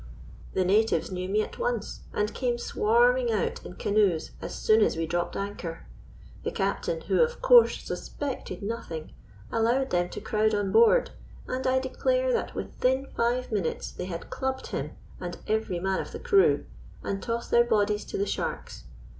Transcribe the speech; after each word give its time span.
The 0.53 0.65
natives 0.65 1.11
knew 1.11 1.29
me 1.29 1.43
at 1.43 1.59
once, 1.59 1.99
and 2.11 2.33
came 2.33 2.57
swarming 2.57 3.31
out 3.31 3.63
in 3.63 3.75
canoes 3.75 4.31
as 4.41 4.55
soon 4.55 4.81
as 4.81 4.97
we 4.97 5.05
dropped 5.05 5.35
anchor. 5.37 5.85
The 6.43 6.49
captain, 6.49 7.01
who 7.01 7.21
of 7.21 7.39
course 7.39 7.83
suspected 7.83 8.63
nothing, 8.63 9.11
allowed 9.51 9.91
them 9.91 10.09
to 10.09 10.19
crowd 10.19 10.55
on 10.55 10.71
board; 10.71 11.11
and 11.47 11.67
I 11.67 11.77
declare 11.77 12.33
that 12.33 12.55
within 12.55 13.05
five 13.15 13.51
minutes 13.51 13.91
they 13.91 14.05
had 14.05 14.31
clubbed 14.31 14.65
him 14.73 14.93
and 15.19 15.37
every 15.45 15.77
man 15.79 15.99
of 16.01 16.13
the 16.13 16.19
crew 16.19 16.65
and 17.03 17.21
tossed 17.21 17.51
their 17.51 17.63
bodies 17.63 18.03
to 18.05 18.17
the 18.17 18.25
sharks. 18.25 18.85